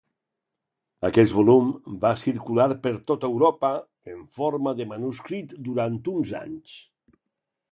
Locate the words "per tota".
2.87-3.31